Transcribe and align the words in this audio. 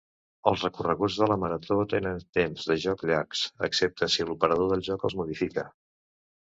Els 0.51 0.61
recorreguts 0.67 1.17
de 1.23 1.27
la 1.31 1.37
marató 1.43 1.77
tenen 1.93 2.25
temps 2.39 2.65
de 2.73 2.79
joc 2.87 3.07
llargs, 3.11 3.45
excepte 3.71 4.11
si 4.17 4.29
l'operador 4.33 4.75
del 4.75 4.87
joc 4.91 5.11
els 5.11 5.21
modifica. 5.25 5.71